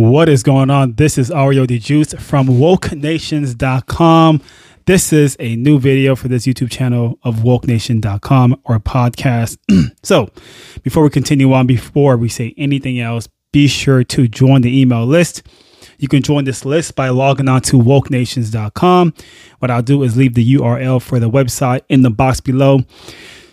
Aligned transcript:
What 0.00 0.30
is 0.30 0.42
going 0.42 0.70
on? 0.70 0.94
This 0.94 1.18
is 1.18 1.28
Ario 1.28 1.68
the 1.68 1.78
Juice 1.78 2.14
from 2.14 2.46
wokenations.com. 2.46 4.40
This 4.86 5.12
is 5.12 5.36
a 5.38 5.56
new 5.56 5.78
video 5.78 6.16
for 6.16 6.28
this 6.28 6.46
YouTube 6.46 6.70
channel 6.70 7.18
of 7.22 7.40
wokenation.com 7.40 8.62
or 8.64 8.78
podcast. 8.78 9.58
so, 10.02 10.30
before 10.82 11.02
we 11.02 11.10
continue 11.10 11.52
on, 11.52 11.66
before 11.66 12.16
we 12.16 12.30
say 12.30 12.54
anything 12.56 12.98
else, 12.98 13.28
be 13.52 13.68
sure 13.68 14.02
to 14.04 14.26
join 14.26 14.62
the 14.62 14.80
email 14.80 15.04
list. 15.04 15.42
You 15.98 16.08
can 16.08 16.22
join 16.22 16.44
this 16.44 16.64
list 16.64 16.96
by 16.96 17.10
logging 17.10 17.50
on 17.50 17.60
to 17.60 17.76
wokenations.com. 17.76 19.12
What 19.58 19.70
I'll 19.70 19.82
do 19.82 20.02
is 20.02 20.16
leave 20.16 20.32
the 20.32 20.54
URL 20.54 21.02
for 21.02 21.20
the 21.20 21.28
website 21.28 21.82
in 21.90 22.00
the 22.00 22.10
box 22.10 22.40
below. 22.40 22.80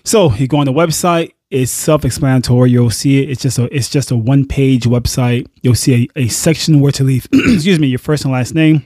So 0.06 0.34
you 0.36 0.48
go 0.48 0.60
on 0.60 0.66
the 0.66 0.72
website, 0.72 1.34
it's 1.50 1.72
self-explanatory. 1.72 2.72
You'll 2.72 2.90
see 2.90 3.24
it. 3.24 3.30
It's 3.30 3.42
just 3.42 3.58
a 3.58 3.74
it's 3.74 3.90
just 3.90 4.12
a 4.12 4.18
one-page 4.18 4.84
website. 4.84 5.48
You'll 5.62 5.76
see 5.76 6.10
a, 6.16 6.22
a 6.22 6.28
section 6.28 6.80
where 6.80 6.92
to 6.94 7.04
leave, 7.04 7.28
excuse 7.34 7.80
me, 7.80 7.88
your 7.88 8.00
first 8.00 8.26
and 8.26 8.34
last 8.34 8.54
name. 8.54 8.86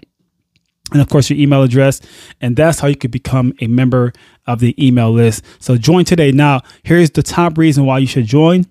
And 0.92 1.02
of 1.02 1.10
course, 1.10 1.30
your 1.30 1.40
email 1.40 1.64
address. 1.64 2.02
And 2.42 2.56
that's 2.56 2.80
how 2.80 2.88
you 2.88 2.96
could 2.96 3.12
become 3.12 3.54
a 3.62 3.68
member 3.68 4.12
of 4.46 4.60
the 4.60 4.76
email 4.86 5.12
list. 5.12 5.44
So 5.60 5.78
join 5.78 6.06
today. 6.06 6.32
Now, 6.32 6.62
here's 6.84 7.12
the 7.12 7.24
top 7.24 7.58
reason 7.58 7.86
why 7.86 8.00
you 8.00 8.08
should 8.08 8.26
join 8.26 8.66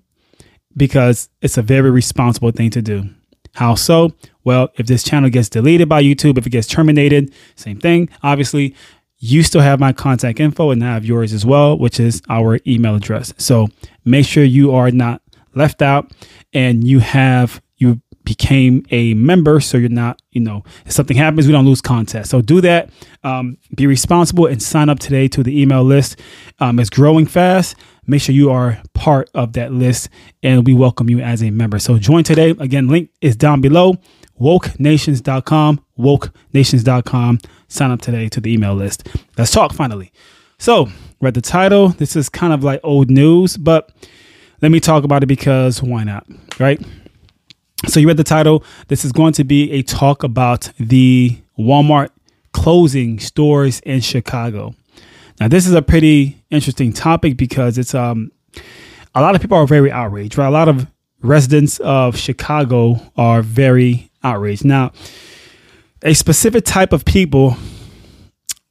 because 0.77 1.29
it's 1.41 1.57
a 1.57 1.61
very 1.61 1.89
responsible 1.89 2.51
thing 2.51 2.69
to 2.71 2.81
do. 2.81 3.09
How 3.55 3.75
so? 3.75 4.13
Well, 4.43 4.69
if 4.77 4.87
this 4.87 5.03
channel 5.03 5.29
gets 5.29 5.49
deleted 5.49 5.89
by 5.89 6.03
YouTube, 6.03 6.37
if 6.37 6.47
it 6.47 6.51
gets 6.51 6.67
terminated, 6.67 7.33
same 7.55 7.79
thing. 7.79 8.09
Obviously, 8.23 8.75
you 9.23 9.43
still 9.43 9.61
have 9.61 9.79
my 9.79 9.93
contact 9.93 10.39
info 10.39 10.71
and 10.71 10.83
I 10.83 10.93
have 10.95 11.05
yours 11.05 11.31
as 11.31 11.45
well, 11.45 11.77
which 11.77 11.99
is 11.99 12.23
our 12.27 12.59
email 12.65 12.95
address. 12.95 13.33
So 13.37 13.69
make 14.03 14.25
sure 14.25 14.43
you 14.43 14.73
are 14.73 14.89
not 14.89 15.21
left 15.53 15.83
out 15.83 16.11
and 16.53 16.85
you 16.85 16.99
have 16.99 17.61
you 17.77 18.01
became 18.23 18.83
a 18.91 19.13
member 19.15 19.59
so 19.59 19.77
you're 19.77 19.89
not 19.89 20.21
you 20.31 20.39
know 20.39 20.63
if 20.85 20.91
something 20.91 21.17
happens 21.17 21.45
we 21.45 21.53
don't 21.53 21.65
lose 21.65 21.81
contact. 21.81 22.27
So 22.27 22.41
do 22.41 22.61
that. 22.61 22.89
Um, 23.23 23.57
be 23.75 23.85
responsible 23.85 24.47
and 24.47 24.61
sign 24.61 24.89
up 24.89 24.97
today 24.97 25.27
to 25.29 25.43
the 25.43 25.61
email 25.61 25.83
list. 25.83 26.19
Um, 26.59 26.79
it's 26.79 26.89
growing 26.89 27.27
fast 27.27 27.75
make 28.07 28.21
sure 28.21 28.33
you 28.33 28.49
are 28.51 28.81
part 28.93 29.29
of 29.33 29.53
that 29.53 29.71
list 29.71 30.09
and 30.43 30.65
we 30.65 30.73
welcome 30.73 31.09
you 31.09 31.19
as 31.19 31.43
a 31.43 31.49
member. 31.51 31.79
So 31.79 31.97
join 31.97 32.23
today. 32.23 32.51
Again 32.59 32.87
link 32.87 33.09
is 33.21 33.35
down 33.35 33.61
below. 33.61 33.95
wokenations.com 34.39 35.81
wokenations.com 35.99 37.39
sign 37.67 37.91
up 37.91 38.01
today 38.01 38.27
to 38.29 38.41
the 38.41 38.51
email 38.51 38.73
list. 38.73 39.07
Let's 39.37 39.51
talk 39.51 39.73
finally. 39.73 40.11
So 40.57 40.89
read 41.19 41.35
the 41.35 41.41
title. 41.41 41.89
This 41.89 42.15
is 42.15 42.27
kind 42.29 42.53
of 42.53 42.63
like 42.63 42.79
old 42.83 43.09
news 43.09 43.57
but 43.57 43.91
let 44.61 44.71
me 44.71 44.79
talk 44.79 45.03
about 45.03 45.23
it 45.23 45.27
because 45.27 45.81
why 45.81 46.03
not 46.03 46.25
right? 46.59 46.81
So 47.87 47.99
you 47.99 48.07
read 48.07 48.17
the 48.17 48.23
title. 48.23 48.63
This 48.89 49.03
is 49.05 49.11
going 49.11 49.33
to 49.33 49.43
be 49.43 49.71
a 49.71 49.81
talk 49.81 50.23
about 50.23 50.71
the 50.79 51.37
walmart 51.57 52.09
closing 52.53 53.19
stores 53.19 53.79
in 53.81 54.01
chicago 54.01 54.75
now 55.41 55.49
this 55.49 55.67
is 55.67 55.73
a 55.73 55.81
pretty 55.81 56.41
interesting 56.49 56.93
topic 56.93 57.35
because 57.35 57.77
it's 57.77 57.93
um 57.93 58.31
a 59.13 59.21
lot 59.21 59.35
of 59.35 59.41
people 59.41 59.57
are 59.57 59.67
very 59.67 59.91
outraged 59.91 60.37
right 60.37 60.47
a 60.47 60.51
lot 60.51 60.69
of 60.69 60.87
residents 61.21 61.79
of 61.79 62.15
chicago 62.17 62.95
are 63.17 63.41
very 63.41 64.11
outraged. 64.23 64.65
Now, 64.65 64.91
a 66.03 66.13
specific 66.13 66.65
type 66.65 66.93
of 66.93 67.05
people 67.05 67.55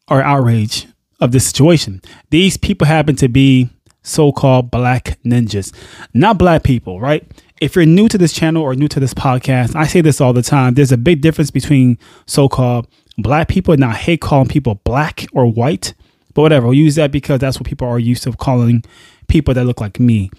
are 0.09 0.23
outraged 0.23 0.89
of 1.21 1.33
this 1.33 1.47
situation. 1.47 2.01
These 2.31 2.57
people 2.57 2.87
happen 2.87 3.17
to 3.17 3.29
be 3.29 3.71
so-called 4.03 4.71
black 4.71 5.19
ninjas, 5.25 5.75
not 6.15 6.39
black 6.39 6.63
people, 6.63 7.01
right? 7.01 7.31
If 7.61 7.77
you're 7.77 7.85
new 7.85 8.09
to 8.09 8.17
this 8.17 8.33
channel 8.33 8.63
or 8.63 8.75
new 8.75 8.89
to 8.89 8.99
this 8.99 9.13
podcast, 9.13 9.77
I 9.77 9.87
say 9.87 10.01
this 10.01 10.21
all 10.21 10.33
the 10.33 10.43
time. 10.43 10.75
There's 10.75 10.93
a 10.93 10.97
big 10.97 11.21
difference 11.21 11.51
between 11.51 11.99
so-called 12.27 12.89
black 13.19 13.49
people 13.49 13.75
and 13.75 13.85
I 13.85 13.93
hate 13.93 14.23
calling 14.23 14.49
people 14.49 14.77
black 14.77 15.27
or 15.33 15.47
white, 15.47 15.93
but 16.35 16.43
whatever. 16.43 16.67
We'll 16.67 16.75
use 16.75 16.95
that 16.97 17.13
because 17.13 17.41
that's 17.41 17.59
what 17.59 17.67
people 17.67 17.89
are 17.89 17.99
used 17.99 18.23
to 18.25 18.33
calling 18.33 18.85
people 19.29 19.55
that 19.55 19.65
look 19.65 19.81
like 19.81 20.01
me. 20.01 20.31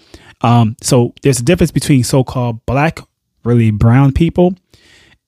Um, 0.42 0.76
so 0.80 1.14
there's 1.22 1.40
a 1.40 1.44
difference 1.44 1.70
between 1.70 2.04
so-called 2.04 2.64
black, 2.66 3.00
really 3.44 3.70
brown 3.70 4.12
people, 4.12 4.54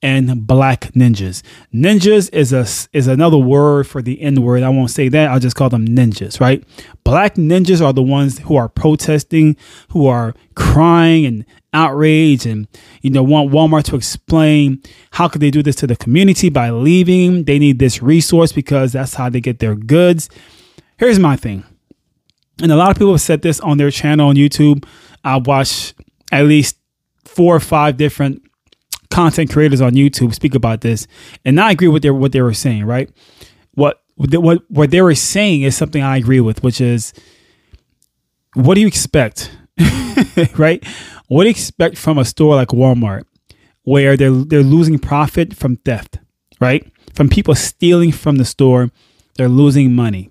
and 0.01 0.45
black 0.45 0.91
ninjas. 0.93 1.41
Ninjas 1.73 2.31
is 2.31 2.53
a 2.53 2.67
is 2.95 3.07
another 3.07 3.37
word 3.37 3.87
for 3.87 4.01
the 4.03 4.21
N 4.21 4.41
word. 4.41 4.61
I 4.61 4.69
won't 4.69 4.91
say 4.91 5.09
that. 5.09 5.29
I'll 5.29 5.39
just 5.39 5.55
call 5.55 5.69
them 5.69 5.87
ninjas, 5.87 6.39
right? 6.39 6.63
Black 7.03 7.35
ninjas 7.35 7.83
are 7.83 7.93
the 7.93 8.03
ones 8.03 8.37
who 8.39 8.55
are 8.55 8.69
protesting, 8.69 9.57
who 9.89 10.05
are 10.05 10.35
crying 10.55 11.25
and 11.25 11.45
outraged 11.73 12.45
and 12.45 12.67
you 13.01 13.09
know 13.09 13.23
want 13.23 13.51
Walmart 13.51 13.83
to 13.83 13.95
explain 13.95 14.81
how 15.11 15.27
could 15.27 15.41
they 15.41 15.51
do 15.51 15.63
this 15.63 15.75
to 15.77 15.87
the 15.87 15.95
community 15.95 16.49
by 16.49 16.69
leaving. 16.69 17.45
They 17.45 17.57
need 17.57 17.79
this 17.79 18.01
resource 18.01 18.51
because 18.51 18.93
that's 18.93 19.15
how 19.15 19.29
they 19.29 19.41
get 19.41 19.59
their 19.59 19.75
goods. 19.75 20.29
Here's 20.97 21.19
my 21.19 21.35
thing. 21.35 21.63
And 22.61 22.71
a 22.71 22.75
lot 22.75 22.91
of 22.91 22.97
people 22.97 23.11
have 23.11 23.21
said 23.21 23.41
this 23.41 23.59
on 23.59 23.77
their 23.77 23.91
channel 23.91 24.29
on 24.29 24.35
YouTube. 24.35 24.85
I 25.23 25.37
watch 25.37 25.93
at 26.31 26.45
least 26.45 26.77
four 27.25 27.55
or 27.55 27.59
five 27.59 27.97
different 27.97 28.41
content 29.09 29.51
creators 29.51 29.81
on 29.81 29.93
YouTube 29.93 30.33
speak 30.33 30.55
about 30.55 30.81
this, 30.81 31.07
and 31.43 31.59
I 31.59 31.71
agree 31.71 31.87
with 31.87 32.03
their 32.03 32.13
what 32.13 32.31
they 32.31 32.41
were 32.41 32.53
saying. 32.53 32.85
Right, 32.85 33.09
what 33.73 34.01
what 34.15 34.63
what 34.69 34.91
they 34.91 35.01
were 35.01 35.15
saying 35.15 35.63
is 35.63 35.75
something 35.75 36.01
I 36.01 36.17
agree 36.17 36.39
with, 36.39 36.63
which 36.63 36.79
is, 36.79 37.13
what 38.53 38.75
do 38.75 38.81
you 38.81 38.87
expect? 38.87 39.51
right, 40.57 40.85
what 41.27 41.43
do 41.43 41.49
you 41.49 41.51
expect 41.51 41.97
from 41.97 42.17
a 42.17 42.25
store 42.25 42.55
like 42.55 42.69
Walmart, 42.69 43.23
where 43.83 44.15
they're 44.15 44.31
they're 44.31 44.63
losing 44.63 44.99
profit 44.99 45.53
from 45.53 45.75
theft, 45.77 46.19
right, 46.61 46.89
from 47.13 47.27
people 47.27 47.55
stealing 47.55 48.11
from 48.11 48.37
the 48.37 48.45
store, 48.45 48.91
they're 49.37 49.49
losing 49.49 49.93
money. 49.93 50.29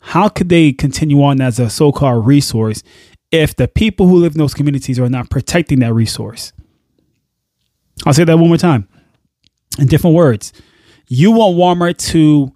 How 0.00 0.28
could 0.28 0.48
they 0.48 0.72
continue 0.72 1.22
on 1.22 1.40
as 1.40 1.58
a 1.58 1.70
so-called 1.70 2.26
resource 2.26 2.82
if 3.30 3.54
the 3.54 3.68
people 3.68 4.08
who 4.08 4.16
live 4.16 4.32
in 4.32 4.38
those 4.38 4.54
communities 4.54 4.98
are 4.98 5.08
not 5.08 5.30
protecting 5.30 5.80
that 5.80 5.94
resource? 5.94 6.52
I'll 8.06 8.14
say 8.14 8.24
that 8.24 8.38
one 8.38 8.48
more 8.48 8.56
time 8.56 8.88
in 9.78 9.86
different 9.86 10.16
words. 10.16 10.52
You 11.06 11.32
want 11.32 11.56
Walmart 11.56 11.98
to 12.12 12.52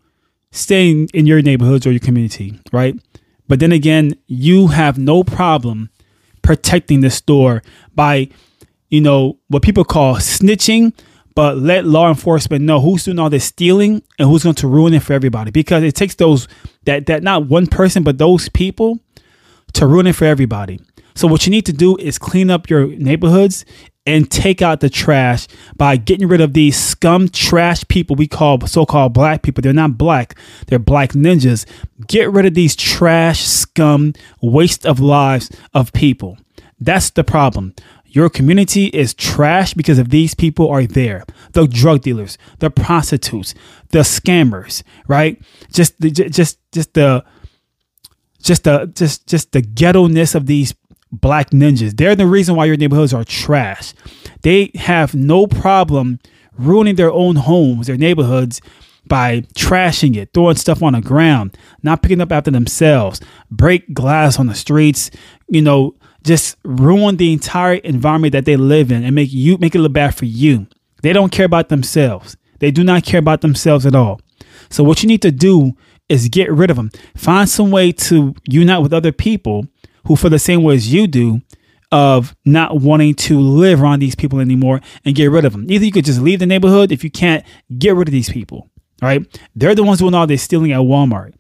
stay 0.53 0.91
in, 0.91 1.07
in 1.13 1.27
your 1.27 1.43
neighborhoods 1.43 1.87
or 1.87 1.91
your 1.91 2.01
community, 2.01 2.59
right? 2.73 2.95
But 3.47 3.61
then 3.61 3.73
again, 3.73 4.15
you 4.27 4.69
have 4.69 4.97
no 4.97 5.23
problem 5.23 5.91
protecting 6.43 7.01
the 7.01 7.11
store 7.11 7.63
by, 7.95 8.29
you 8.89 9.01
know, 9.01 9.39
what 9.49 9.63
people 9.63 9.85
call 9.85 10.17
snitching, 10.17 10.95
but 11.35 11.59
let 11.59 11.85
law 11.85 12.09
enforcement 12.09 12.65
know 12.65 12.81
who's 12.81 13.05
doing 13.05 13.19
all 13.19 13.29
this 13.29 13.45
stealing 13.45 14.03
and 14.19 14.29
who's 14.29 14.45
going 14.45 14.55
to 14.57 14.69
ruin 14.69 14.95
it 14.95 15.03
for 15.03 15.13
everybody. 15.13 15.51
Because 15.51 15.83
it 15.83 15.95
takes 15.95 16.15
those 16.15 16.49
that 16.87 17.07
that 17.07 17.23
not 17.23 17.47
one 17.47 17.67
person, 17.67 18.03
but 18.03 18.19
those 18.19 18.49
people 18.49 19.01
to 19.75 19.87
ruin 19.87 20.07
it 20.07 20.15
for 20.15 20.25
everybody. 20.25 20.81
So 21.15 21.29
what 21.29 21.47
you 21.47 21.51
need 21.51 21.67
to 21.67 21.73
do 21.73 21.97
is 21.97 22.19
clean 22.19 22.51
up 22.51 22.69
your 22.69 22.87
neighborhoods 22.87 23.65
and 24.07 24.31
take 24.31 24.61
out 24.61 24.81
the 24.81 24.91
trash 24.91 25.47
by 25.77 25.97
getting 25.97 26.29
rid 26.29 26.41
of 26.41 26.53
these 26.53 26.77
scum 26.77 27.29
trash 27.29 27.87
people 27.89 28.17
we 28.17 28.27
call 28.27 28.61
so-called 28.67 29.15
black 29.15 29.43
people. 29.43 29.63
They're 29.63 29.73
not 29.73 29.97
black. 29.97 30.37
They're 30.67 30.79
black 30.79 31.13
ninjas. 31.13 31.65
Get 32.07 32.31
rid 32.31 32.45
of 32.47 32.55
these 32.55 32.77
trash, 32.77 33.45
scum, 33.45 34.13
waste 34.43 34.85
of 34.85 35.01
lives 35.01 35.51
of 35.73 35.93
people. 35.93 36.37
That's 36.81 37.11
the 37.11 37.25
problem. 37.25 37.75
Your 38.15 38.31
community 38.31 38.87
is 38.87 39.13
trash 39.13 39.75
because 39.75 39.99
of 39.99 40.11
these 40.11 40.35
people 40.35 40.71
are 40.71 40.87
there. 40.87 41.25
The 41.51 41.67
drug 41.67 42.03
dealers, 42.03 42.39
the 42.61 42.71
prostitutes, 42.71 43.55
the 43.91 44.01
scammers, 44.01 44.85
right? 45.09 45.43
Just 45.73 46.01
the 46.01 46.11
just 46.11 46.59
just 46.71 46.95
the 46.95 47.25
just 48.41 48.63
the 48.63 48.93
just 48.95 49.27
just 49.27 49.51
the 49.51 49.63
ghetto-ness 49.63 50.37
of 50.37 50.47
these 50.47 50.75
black 51.11 51.51
ninjas. 51.51 51.97
They're 51.97 52.15
the 52.15 52.29
reason 52.29 52.55
why 52.55 52.67
your 52.67 52.77
neighborhoods 52.77 53.13
are 53.13 53.25
trash. 53.25 53.95
They 54.43 54.71
have 54.77 55.17
no 55.17 55.49
problem 55.49 56.21
ruining 56.57 56.95
their 56.95 57.13
own 57.13 57.35
homes, 57.35 57.89
their 57.89 57.97
neighborhoods 57.97 58.61
by 59.09 59.41
trashing 59.57 60.15
it, 60.15 60.31
throwing 60.33 60.57
stuff 60.57 60.85
on 60.85 60.93
the 60.93 61.01
ground, 61.01 61.59
not 61.83 62.01
picking 62.01 62.21
up 62.21 62.31
after 62.31 62.53
themselves, 62.53 63.21
break 63.51 63.93
glass 63.93 64.39
on 64.39 64.47
the 64.47 64.55
streets, 64.55 65.11
you 65.49 65.61
know, 65.61 65.97
just 66.25 66.57
ruin 66.65 67.17
the 67.17 67.33
entire 67.33 67.75
environment 67.75 68.33
that 68.33 68.45
they 68.45 68.57
live 68.57 68.91
in 68.91 69.05
and 69.05 69.15
make 69.15 69.33
you 69.33 69.59
make 69.59 69.75
it 69.75 69.81
look 69.81 69.93
bad 69.93 70.15
for 70.15 70.25
you. 70.25 70.67
They 71.03 71.13
don't 71.13 71.33
care 71.33 71.47
about 71.47 71.69
themselves. 71.69 72.37
They 72.61 72.71
do 72.71 72.83
not 72.83 73.05
care 73.05 73.21
about 73.21 73.43
themselves 73.43 73.85
at 73.85 73.95
all. 73.95 74.21
So 74.71 74.83
what 74.83 75.03
you 75.03 75.09
need 75.09 75.23
to 75.23 75.31
do 75.31 75.73
is 76.09 76.29
get 76.29 76.51
rid 76.51 76.71
of 76.71 76.77
them. 76.77 76.91
Find 77.17 77.49
some 77.49 77.71
way 77.71 77.93
to 77.93 78.35
unite 78.49 78.79
with 78.79 78.93
other 78.93 79.13
people 79.13 79.67
who 80.07 80.17
feel 80.17 80.31
the 80.31 80.39
same 80.39 80.63
way 80.63 80.75
as 80.75 80.93
you 80.93 81.07
do 81.07 81.41
of 81.93 82.35
not 82.45 82.81
wanting 82.81 83.15
to 83.15 83.39
live 83.39 83.81
around 83.81 84.01
these 84.01 84.15
people 84.15 84.41
anymore 84.41 84.81
and 85.05 85.15
get 85.15 85.31
rid 85.31 85.45
of 85.45 85.53
them. 85.53 85.71
Either 85.71 85.85
you 85.85 85.93
could 85.93 86.05
just 86.05 86.21
leave 86.21 86.41
the 86.41 86.47
neighborhood 86.47 86.91
if 86.91 87.05
you 87.05 87.11
can't 87.11 87.45
get 87.79 87.95
rid 87.95 88.09
of 88.09 88.13
these 88.13 88.31
people. 88.31 88.69
All 89.03 89.09
right. 89.09 89.41
They're 89.55 89.75
the 89.75 89.85
ones 89.85 89.99
doing 90.01 90.15
all 90.15 90.27
this 90.27 90.43
stealing 90.43 90.73
at 90.73 90.81
Walmart. 90.81 91.35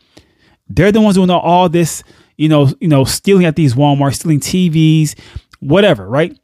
They're 0.69 0.93
the 0.93 1.01
ones 1.01 1.17
doing 1.17 1.31
all 1.31 1.69
this, 1.69 2.05
you 2.37 2.49
know, 2.49 2.69
you 2.81 2.89
know, 2.89 3.05
stealing 3.05 3.45
at 3.45 3.57
these 3.57 3.75
Walmart, 3.75 4.15
stealing 4.15 4.41
TVs, 4.41 5.19
whatever, 5.61 6.09
right? 6.09 6.39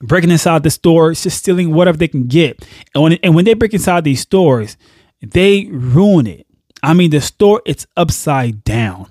breaking 0.00 0.30
inside 0.30 0.62
the 0.62 0.70
stores, 0.70 1.22
just 1.22 1.38
stealing 1.38 1.72
whatever 1.72 1.96
they 1.96 2.08
can 2.08 2.26
get. 2.26 2.66
And 2.94 3.02
when 3.02 3.12
and 3.14 3.34
when 3.34 3.44
they 3.44 3.54
break 3.54 3.74
inside 3.74 4.04
these 4.04 4.20
stores, 4.20 4.76
they 5.20 5.66
ruin 5.70 6.26
it. 6.26 6.46
I 6.82 6.94
mean, 6.94 7.10
the 7.10 7.20
store 7.20 7.62
it's 7.64 7.86
upside 7.96 8.64
down. 8.64 9.10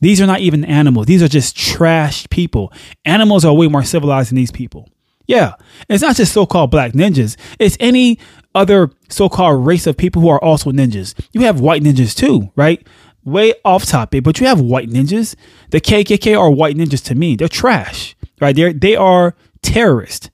These 0.00 0.20
are 0.20 0.26
not 0.26 0.40
even 0.40 0.64
animals. 0.64 1.06
These 1.06 1.22
are 1.22 1.28
just 1.28 1.56
trash 1.56 2.28
people. 2.28 2.72
Animals 3.04 3.44
are 3.44 3.54
way 3.54 3.68
more 3.68 3.84
civilized 3.84 4.30
than 4.30 4.36
these 4.36 4.50
people. 4.50 4.88
Yeah. 5.28 5.54
it's 5.88 6.02
not 6.02 6.16
just 6.16 6.32
so 6.32 6.44
called 6.44 6.72
black 6.72 6.92
ninjas, 6.92 7.36
it's 7.60 7.76
any 7.78 8.18
other 8.56 8.90
so 9.08 9.28
called 9.28 9.64
race 9.64 9.86
of 9.86 9.96
people 9.96 10.20
who 10.20 10.28
are 10.28 10.42
also 10.42 10.72
ninjas. 10.72 11.14
You 11.32 11.42
have 11.42 11.60
white 11.60 11.82
ninjas 11.82 12.16
too, 12.16 12.50
right? 12.56 12.84
Way 13.24 13.54
off 13.64 13.86
topic, 13.86 14.24
but 14.24 14.40
you 14.40 14.46
have 14.46 14.60
white 14.60 14.88
ninjas. 14.88 15.36
The 15.70 15.80
KKK 15.80 16.38
are 16.38 16.50
white 16.50 16.76
ninjas 16.76 17.04
to 17.04 17.14
me. 17.14 17.36
They're 17.36 17.48
trash, 17.48 18.16
right? 18.40 18.54
They're, 18.54 18.72
they 18.72 18.96
are 18.96 19.36
terrorists. 19.62 20.30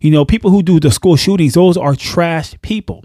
You 0.00 0.10
know, 0.10 0.24
people 0.24 0.50
who 0.50 0.62
do 0.62 0.78
the 0.78 0.90
school 0.90 1.16
shootings, 1.16 1.54
those 1.54 1.76
are 1.76 1.94
trash 1.94 2.54
people. 2.62 3.04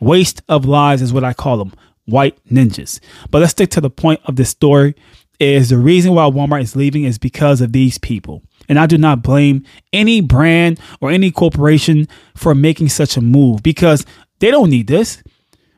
Waste 0.00 0.42
of 0.48 0.64
lives 0.64 1.02
is 1.02 1.12
what 1.12 1.24
I 1.24 1.32
call 1.32 1.58
them 1.58 1.72
white 2.06 2.38
ninjas. 2.46 3.00
But 3.30 3.40
let's 3.40 3.52
stick 3.52 3.70
to 3.70 3.80
the 3.80 3.90
point 3.90 4.20
of 4.24 4.36
this 4.36 4.50
story 4.50 4.94
is 5.38 5.70
the 5.70 5.78
reason 5.78 6.14
why 6.14 6.24
Walmart 6.24 6.62
is 6.62 6.76
leaving 6.76 7.04
is 7.04 7.18
because 7.18 7.60
of 7.60 7.72
these 7.72 7.98
people. 7.98 8.42
And 8.68 8.78
I 8.78 8.86
do 8.86 8.96
not 8.96 9.22
blame 9.22 9.64
any 9.92 10.20
brand 10.20 10.78
or 11.00 11.10
any 11.10 11.30
corporation 11.30 12.06
for 12.36 12.54
making 12.54 12.90
such 12.90 13.16
a 13.16 13.20
move 13.20 13.62
because 13.62 14.06
they 14.38 14.50
don't 14.50 14.70
need 14.70 14.86
this, 14.86 15.22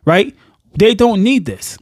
right? 0.04 0.34
They 0.78 0.94
don't 0.94 1.22
need 1.22 1.46
this. 1.46 1.78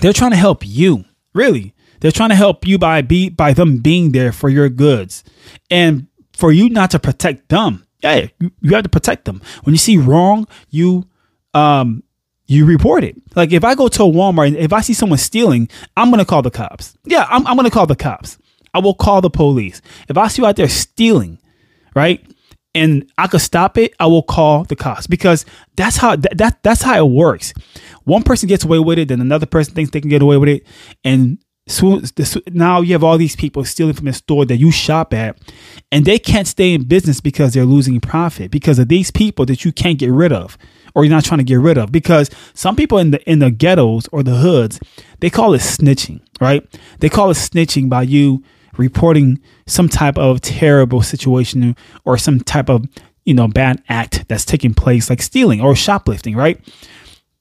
They're 0.00 0.12
trying 0.12 0.30
to 0.32 0.36
help 0.36 0.66
you, 0.66 1.04
really. 1.34 1.74
They're 2.00 2.10
trying 2.10 2.30
to 2.30 2.34
help 2.34 2.66
you 2.66 2.78
by 2.78 3.02
be 3.02 3.28
by 3.28 3.52
them 3.52 3.78
being 3.78 4.12
there 4.12 4.32
for 4.32 4.48
your 4.48 4.68
goods. 4.68 5.22
And 5.70 6.08
for 6.32 6.50
you 6.50 6.68
not 6.68 6.90
to 6.92 6.98
protect 6.98 7.48
them. 7.48 7.86
Yeah, 8.02 8.26
you, 8.40 8.50
you 8.60 8.74
have 8.74 8.82
to 8.82 8.88
protect 8.88 9.24
them. 9.26 9.40
When 9.62 9.74
you 9.74 9.78
see 9.78 9.96
wrong, 9.96 10.48
you 10.70 11.08
um 11.54 12.02
you 12.46 12.66
report 12.66 13.04
it. 13.04 13.16
Like 13.36 13.52
if 13.52 13.64
I 13.64 13.74
go 13.74 13.88
to 13.88 14.02
a 14.02 14.06
Walmart 14.06 14.48
and 14.48 14.56
if 14.56 14.72
I 14.72 14.80
see 14.80 14.94
someone 14.94 15.18
stealing, 15.18 15.68
I'm 15.96 16.10
gonna 16.10 16.24
call 16.24 16.42
the 16.42 16.50
cops. 16.50 16.96
Yeah, 17.04 17.26
I'm, 17.28 17.46
I'm 17.46 17.56
gonna 17.56 17.70
call 17.70 17.86
the 17.86 17.96
cops. 17.96 18.38
I 18.74 18.80
will 18.80 18.94
call 18.94 19.20
the 19.20 19.30
police. 19.30 19.80
If 20.08 20.16
I 20.16 20.28
see 20.28 20.42
you 20.42 20.46
out 20.46 20.56
there 20.56 20.68
stealing, 20.68 21.38
right? 21.94 22.24
And 22.74 23.10
I 23.18 23.26
could 23.26 23.42
stop 23.42 23.76
it, 23.76 23.92
I 24.00 24.06
will 24.06 24.22
call 24.22 24.64
the 24.64 24.76
cops 24.76 25.06
because 25.06 25.44
that's 25.76 25.98
how 25.98 26.16
that, 26.16 26.38
that 26.38 26.62
that's 26.62 26.82
how 26.82 27.04
it 27.04 27.10
works. 27.10 27.52
One 28.04 28.22
person 28.22 28.48
gets 28.48 28.64
away 28.64 28.78
with 28.78 28.98
it, 28.98 29.08
then 29.08 29.20
another 29.20 29.46
person 29.46 29.74
thinks 29.74 29.90
they 29.90 30.00
can 30.00 30.08
get 30.08 30.22
away 30.22 30.38
with 30.38 30.48
it, 30.48 30.66
and 31.04 31.38
so 31.68 32.00
now 32.50 32.80
you 32.80 32.92
have 32.92 33.04
all 33.04 33.16
these 33.16 33.36
people 33.36 33.64
stealing 33.64 33.94
from 33.94 34.06
the 34.06 34.12
store 34.12 34.44
that 34.46 34.56
you 34.56 34.72
shop 34.72 35.14
at, 35.14 35.38
and 35.92 36.04
they 36.04 36.18
can't 36.18 36.48
stay 36.48 36.74
in 36.74 36.84
business 36.84 37.20
because 37.20 37.54
they're 37.54 37.64
losing 37.64 38.00
profit 38.00 38.50
because 38.50 38.78
of 38.78 38.88
these 38.88 39.10
people 39.10 39.46
that 39.46 39.64
you 39.64 39.72
can't 39.72 39.98
get 39.98 40.10
rid 40.10 40.32
of 40.32 40.58
or 40.94 41.04
you're 41.04 41.14
not 41.14 41.24
trying 41.24 41.38
to 41.38 41.44
get 41.44 41.60
rid 41.60 41.78
of. 41.78 41.92
Because 41.92 42.30
some 42.54 42.76
people 42.76 42.98
in 42.98 43.12
the 43.12 43.30
in 43.30 43.38
the 43.38 43.50
ghettos 43.50 44.08
or 44.08 44.22
the 44.22 44.36
hoods, 44.36 44.80
they 45.20 45.30
call 45.30 45.54
it 45.54 45.60
snitching, 45.60 46.20
right? 46.40 46.66
They 46.98 47.08
call 47.08 47.30
it 47.30 47.34
snitching 47.34 47.88
by 47.88 48.02
you 48.02 48.42
reporting 48.76 49.40
some 49.66 49.88
type 49.88 50.18
of 50.18 50.40
terrible 50.40 51.02
situation 51.02 51.76
or 52.04 52.18
some 52.18 52.40
type 52.40 52.68
of 52.68 52.86
you 53.24 53.34
know 53.34 53.48
bad 53.48 53.82
act 53.88 54.26
that's 54.28 54.44
taking 54.44 54.74
place, 54.74 55.10
like 55.10 55.22
stealing 55.22 55.60
or 55.60 55.74
shoplifting, 55.74 56.36
right? 56.36 56.60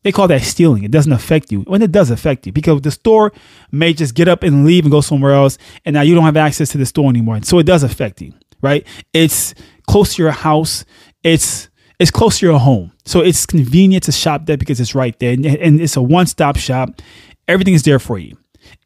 They 0.03 0.11
call 0.11 0.27
that 0.29 0.41
stealing. 0.41 0.83
It 0.83 0.91
doesn't 0.91 1.11
affect 1.11 1.51
you. 1.51 1.61
When 1.61 1.81
it 1.81 1.91
does 1.91 2.09
affect 2.09 2.47
you, 2.47 2.51
because 2.51 2.81
the 2.81 2.91
store 2.91 3.31
may 3.71 3.93
just 3.93 4.15
get 4.15 4.27
up 4.27 4.41
and 4.41 4.65
leave 4.65 4.83
and 4.83 4.91
go 4.91 5.01
somewhere 5.01 5.33
else, 5.33 5.57
and 5.85 5.93
now 5.93 6.01
you 6.01 6.15
don't 6.15 6.23
have 6.23 6.37
access 6.37 6.69
to 6.69 6.77
the 6.77 6.87
store 6.87 7.09
anymore. 7.09 7.39
So 7.43 7.59
it 7.59 7.65
does 7.65 7.83
affect 7.83 8.21
you, 8.21 8.33
right? 8.61 8.85
It's 9.13 9.53
close 9.87 10.15
to 10.15 10.23
your 10.23 10.31
house. 10.31 10.85
It's 11.23 11.69
it's 11.99 12.09
close 12.09 12.39
to 12.39 12.47
your 12.47 12.57
home. 12.57 12.91
So 13.05 13.21
it's 13.21 13.45
convenient 13.45 14.05
to 14.05 14.11
shop 14.11 14.47
there 14.47 14.57
because 14.57 14.79
it's 14.79 14.95
right 14.95 15.17
there. 15.19 15.33
And, 15.33 15.45
and 15.45 15.79
it's 15.79 15.95
a 15.95 16.01
one 16.01 16.25
stop 16.25 16.57
shop. 16.57 16.99
Everything 17.47 17.75
is 17.75 17.83
there 17.83 17.99
for 17.99 18.17
you. 18.17 18.37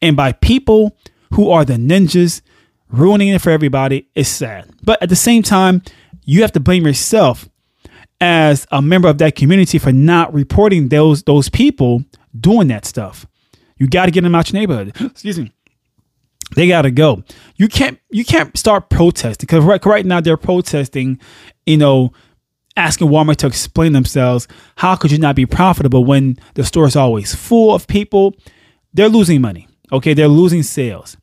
And 0.02 0.16
by 0.16 0.32
people 0.32 0.98
who 1.34 1.50
are 1.50 1.64
the 1.64 1.74
ninjas 1.74 2.42
ruining 2.88 3.28
it 3.28 3.40
for 3.40 3.50
everybody, 3.50 4.08
it's 4.14 4.28
sad. 4.28 4.70
But 4.82 5.02
at 5.02 5.08
the 5.08 5.16
same 5.16 5.42
time, 5.42 5.82
you 6.24 6.42
have 6.42 6.52
to 6.52 6.60
blame 6.60 6.86
yourself 6.86 7.48
as 8.20 8.66
a 8.70 8.80
member 8.80 9.08
of 9.08 9.18
that 9.18 9.36
community 9.36 9.78
for 9.78 9.92
not 9.92 10.32
reporting 10.32 10.88
those 10.88 11.22
those 11.24 11.48
people 11.48 12.04
doing 12.38 12.68
that 12.68 12.84
stuff. 12.84 13.26
You 13.76 13.88
got 13.88 14.06
to 14.06 14.10
get 14.10 14.22
them 14.22 14.34
out 14.34 14.52
your 14.52 14.60
neighborhood. 14.60 14.92
Excuse 15.00 15.38
me. 15.38 15.52
They 16.54 16.68
got 16.68 16.82
to 16.82 16.90
go. 16.90 17.24
You 17.56 17.68
can't 17.68 17.98
you 18.10 18.24
can't 18.24 18.56
start 18.56 18.88
protesting 18.88 19.46
because 19.46 19.64
right, 19.64 19.84
right 19.84 20.06
now 20.06 20.20
they're 20.20 20.36
protesting, 20.36 21.18
you 21.66 21.76
know, 21.76 22.12
asking 22.76 23.08
Walmart 23.08 23.36
to 23.36 23.46
explain 23.46 23.92
themselves. 23.92 24.46
How 24.76 24.96
could 24.96 25.10
you 25.10 25.18
not 25.18 25.36
be 25.36 25.46
profitable 25.46 26.04
when 26.04 26.38
the 26.54 26.64
store 26.64 26.86
is 26.86 26.96
always 26.96 27.34
full 27.34 27.74
of 27.74 27.86
people? 27.86 28.34
They're 28.94 29.08
losing 29.08 29.40
money. 29.40 29.68
Okay, 29.92 30.14
they're 30.14 30.28
losing 30.28 30.62
sales. 30.62 31.16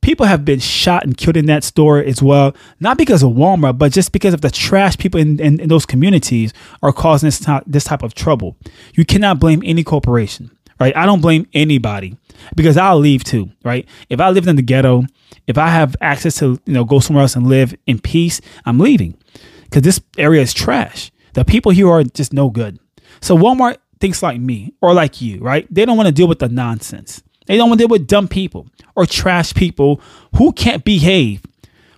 People 0.00 0.26
have 0.26 0.44
been 0.44 0.60
shot 0.60 1.04
and 1.04 1.16
killed 1.16 1.36
in 1.36 1.46
that 1.46 1.64
store 1.64 1.98
as 1.98 2.22
well, 2.22 2.54
not 2.78 2.96
because 2.96 3.24
of 3.24 3.32
Walmart, 3.32 3.76
but 3.76 3.92
just 3.92 4.12
because 4.12 4.34
of 4.34 4.40
the 4.40 4.50
trash 4.50 4.96
people 4.96 5.18
in, 5.18 5.40
in, 5.40 5.58
in 5.58 5.68
those 5.68 5.84
communities 5.84 6.52
are 6.82 6.92
causing 6.92 7.26
this, 7.26 7.40
t- 7.40 7.58
this 7.66 7.84
type 7.84 8.04
of 8.04 8.14
trouble. 8.14 8.56
You 8.94 9.04
cannot 9.04 9.40
blame 9.40 9.62
any 9.64 9.82
corporation, 9.82 10.56
right? 10.78 10.96
I 10.96 11.06
don't 11.06 11.20
blame 11.20 11.48
anybody 11.54 12.16
because 12.54 12.76
I'll 12.76 13.00
leave 13.00 13.24
too, 13.24 13.50
right? 13.64 13.84
If 14.08 14.20
I 14.20 14.30
lived 14.30 14.46
in 14.46 14.54
the 14.54 14.62
ghetto, 14.62 15.02
if 15.48 15.58
I 15.58 15.68
have 15.68 15.96
access 16.00 16.38
to, 16.38 16.60
you 16.66 16.72
know, 16.72 16.84
go 16.84 17.00
somewhere 17.00 17.22
else 17.22 17.34
and 17.34 17.48
live 17.48 17.74
in 17.86 17.98
peace, 17.98 18.40
I'm 18.64 18.78
leaving 18.78 19.16
because 19.64 19.82
this 19.82 20.00
area 20.16 20.42
is 20.42 20.54
trash. 20.54 21.10
The 21.34 21.44
people 21.44 21.72
here 21.72 21.90
are 21.90 22.04
just 22.04 22.32
no 22.32 22.48
good. 22.48 22.78
So 23.20 23.36
Walmart 23.36 23.78
thinks 24.00 24.22
like 24.22 24.40
me 24.40 24.72
or 24.80 24.94
like 24.94 25.20
you, 25.20 25.40
right? 25.40 25.66
They 25.68 25.84
don't 25.84 25.96
want 25.96 26.06
to 26.06 26.12
deal 26.12 26.28
with 26.28 26.38
the 26.38 26.48
nonsense. 26.48 27.22
They 27.46 27.56
don't 27.56 27.68
want 27.68 27.80
to 27.80 27.86
deal 27.86 27.90
with 27.90 28.06
dumb 28.06 28.28
people 28.28 28.68
or 28.94 29.06
trash 29.06 29.54
people 29.54 30.00
who 30.36 30.52
can't 30.52 30.84
behave, 30.84 31.42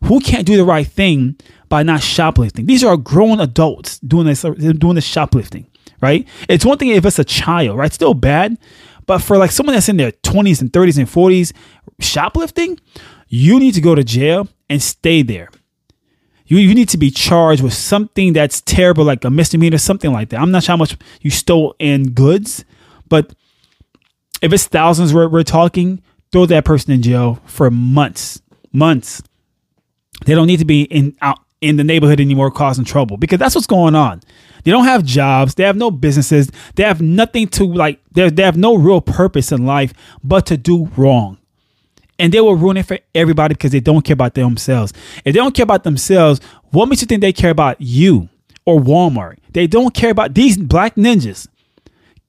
who 0.05 0.21
can't 0.21 0.47
do 0.47 0.57
the 0.57 0.65
right 0.65 0.87
thing 0.87 1.37
by 1.69 1.83
not 1.83 2.03
shoplifting. 2.03 2.67
These 2.67 2.85
are 2.85 2.97
grown 2.97 3.41
adults 3.41 3.99
doing 4.01 4.27
this, 4.27 4.43
doing 4.43 4.95
this 4.95 5.05
shoplifting, 5.05 5.67
right? 6.01 6.27
It's 6.49 6.65
one 6.65 6.79
thing 6.79 6.89
if 6.89 7.05
it's 7.05 7.19
a 7.19 7.25
child, 7.25 7.79
right? 7.79 7.93
Still 7.93 8.15
bad, 8.15 8.59
but 9.07 9.19
for 9.19 9.37
like 9.37 9.51
someone 9.51 9.75
that's 9.75 9.89
in 9.89 9.97
their 9.97 10.13
20s 10.13 10.61
and 10.61 10.73
30s 10.73 10.99
and 10.99 11.09
40s 11.09 11.53
shoplifting, 12.01 12.79
you 13.29 13.59
need 13.59 13.75
to 13.75 13.81
go 13.81 13.95
to 13.95 14.05
jail 14.05 14.49
and 14.69 14.83
stay 14.83 15.23
there 15.23 15.51
you, 16.49 16.57
you 16.57 16.75
need 16.75 16.89
to 16.89 16.99
be 16.99 17.11
charged 17.11 17.63
with 17.63 17.75
something 17.75 18.33
that's 18.33 18.63
terrible, 18.63 19.05
like 19.05 19.25
a 19.25 19.31
misdemeanor, 19.31 19.79
something 19.79 20.13
like 20.13 20.31
that. 20.31 20.41
I'm 20.41 20.51
not 20.51 20.65
sure 20.65 20.73
how 20.73 20.79
much 20.79 20.97
you 21.21 21.31
stole 21.31 21.77
in 21.79 22.13
goods, 22.13 22.65
but 23.09 23.35
if 24.43 24.53
it's 24.53 24.67
thousands 24.67 25.13
we're, 25.13 25.29
we're 25.29 25.43
talking, 25.43 26.03
throw 26.33 26.47
that 26.47 26.65
person 26.65 26.93
in 26.93 27.03
jail 27.03 27.41
for 27.47 27.71
months, 27.71 28.41
months. 28.73 29.23
They 30.27 30.35
don't 30.35 30.47
need 30.47 30.59
to 30.59 30.65
be 30.65 30.83
in 30.83 31.17
out 31.21 31.41
in 31.61 31.77
the 31.77 31.85
neighborhood 31.85 32.21
anymore 32.21 32.51
causing 32.51 32.85
trouble 32.85 33.17
because 33.17 33.39
that's 33.39 33.55
what's 33.55 33.67
going 33.67 33.95
on. 33.95 34.21
They 34.65 34.71
don't 34.71 34.85
have 34.85 35.05
jobs, 35.05 35.55
they 35.55 35.65
have 35.65 35.77
no 35.77 35.91
businesses, 35.91 36.51
they 36.77 36.85
have 36.85 37.01
nothing 37.01 37.49
to 37.49 37.65
like 37.65 38.01
they 38.13 38.29
they 38.31 38.43
have 38.43 38.57
no 38.57 38.75
real 38.77 39.01
purpose 39.01 39.53
in 39.53 39.67
life 39.67 39.93
but 40.23 40.47
to 40.47 40.57
do 40.57 40.87
wrong 40.97 41.39
and 42.19 42.33
they 42.33 42.41
will 42.41 42.57
ruin 42.57 42.77
it 42.77 42.87
for 42.87 42.99
everybody 43.15 43.55
because 43.55 43.73
they 43.73 43.81
don't 43.81 44.03
care 44.03 44.15
about 44.15 44.35
themselves. 44.35 44.93
If 45.25 45.25
they 45.25 45.33
don't 45.33 45.55
care 45.55 45.65
about 45.65 45.85
themselves, 45.85 46.41
what 46.71 46.87
makes 46.87 47.01
you 47.01 47.07
think 47.07 47.21
they 47.21 47.33
care 47.33 47.51
about 47.51 47.81
you 47.81 48.29
or 48.65 48.81
Walmart? 48.81 49.39
They 49.51 49.67
don't 49.67 49.95
care 49.95 50.11
about 50.11 50.35
these 50.35 50.59
black 50.59 50.97
ninjas. 50.97 51.47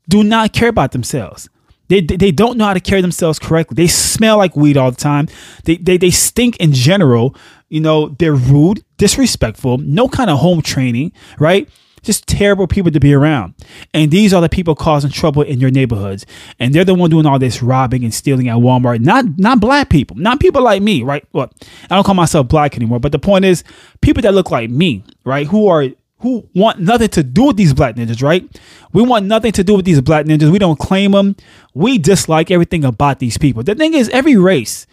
Do 0.07 0.23
not 0.23 0.53
care 0.53 0.69
about 0.69 0.91
themselves. 0.91 1.49
They, 1.89 2.01
they 2.01 2.31
don't 2.31 2.57
know 2.57 2.65
how 2.65 2.73
to 2.73 2.79
carry 2.79 3.01
themselves 3.01 3.39
correctly. 3.39 3.75
They 3.75 3.87
smell 3.87 4.37
like 4.37 4.55
weed 4.55 4.77
all 4.77 4.91
the 4.91 4.97
time. 4.97 5.27
They, 5.65 5.77
they, 5.77 5.97
they 5.97 6.11
stink 6.11 6.57
in 6.57 6.71
general. 6.71 7.35
You 7.67 7.81
know, 7.81 8.09
they're 8.09 8.35
rude, 8.35 8.83
disrespectful, 8.97 9.79
no 9.79 10.07
kind 10.07 10.29
of 10.29 10.39
home 10.39 10.61
training, 10.61 11.11
right? 11.37 11.67
just 12.01 12.27
terrible 12.27 12.67
people 12.67 12.91
to 12.91 12.99
be 12.99 13.13
around. 13.13 13.53
And 13.93 14.11
these 14.11 14.33
are 14.33 14.41
the 14.41 14.49
people 14.49 14.75
causing 14.75 15.11
trouble 15.11 15.41
in 15.41 15.59
your 15.59 15.71
neighborhoods. 15.71 16.25
And 16.59 16.73
they're 16.73 16.85
the 16.85 16.93
one 16.93 17.09
doing 17.09 17.25
all 17.25 17.39
this 17.39 17.61
robbing 17.61 18.03
and 18.03 18.13
stealing 18.13 18.47
at 18.47 18.57
Walmart. 18.57 18.99
Not 19.01 19.37
not 19.37 19.59
black 19.59 19.89
people, 19.89 20.15
not 20.17 20.39
people 20.39 20.61
like 20.61 20.81
me, 20.81 21.03
right? 21.03 21.25
Well, 21.33 21.51
I 21.89 21.95
don't 21.95 22.03
call 22.03 22.15
myself 22.15 22.47
black 22.47 22.75
anymore, 22.75 22.99
but 22.99 23.11
the 23.11 23.19
point 23.19 23.45
is 23.45 23.63
people 24.01 24.21
that 24.23 24.33
look 24.33 24.51
like 24.51 24.69
me, 24.69 25.03
right? 25.23 25.47
Who 25.47 25.67
are 25.67 25.87
who 26.19 26.47
want 26.53 26.79
nothing 26.79 27.07
to 27.09 27.23
do 27.23 27.45
with 27.45 27.57
these 27.57 27.73
black 27.73 27.95
ninjas, 27.95 28.21
right? 28.21 28.43
We 28.91 29.01
want 29.01 29.25
nothing 29.25 29.51
to 29.53 29.63
do 29.63 29.75
with 29.75 29.85
these 29.85 30.01
black 30.01 30.25
ninjas. 30.25 30.51
We 30.51 30.59
don't 30.59 30.79
claim 30.79 31.11
them. 31.11 31.35
We 31.73 31.97
dislike 31.97 32.51
everything 32.51 32.83
about 32.83 33.19
these 33.19 33.37
people. 33.37 33.63
The 33.63 33.75
thing 33.75 33.93
is, 33.93 34.09
every 34.09 34.35
race 34.35 34.85